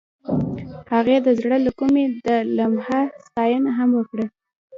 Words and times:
هغې 0.93 1.17
د 1.25 1.27
زړه 1.39 1.57
له 1.65 1.71
کومې 1.79 2.05
د 2.25 2.27
لمحه 2.57 3.01
ستاینه 3.25 3.71
هم 3.77 3.89
وکړه. 3.99 4.25